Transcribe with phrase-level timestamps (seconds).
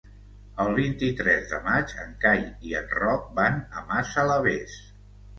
[0.61, 4.79] El vint-i-tres de maig en Cai i en Roc van a Massalavés.